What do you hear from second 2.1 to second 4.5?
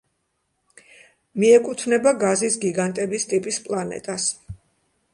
გაზის გიგანტების ტიპის პლანეტას.